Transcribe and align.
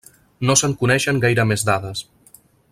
No 0.49 0.55
se'n 0.61 0.73
coneixen 0.79 1.21
gaire 1.27 1.47
més 1.53 1.67
dades. 1.71 2.05